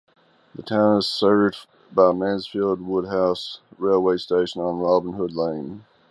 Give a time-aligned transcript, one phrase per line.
[0.55, 5.85] The town is served by Mansfield Woodhouse railway station, on the Robin Hood Line.